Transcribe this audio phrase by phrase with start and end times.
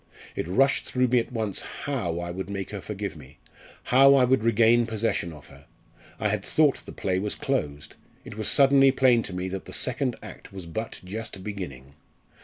[0.35, 3.37] It rushed through me at once how I would make her forgive me
[3.83, 5.67] how I would regain possession of her.
[6.19, 7.93] I had thought the play was closed:
[8.25, 11.93] it was suddenly plain to me that the second act was but just beginning.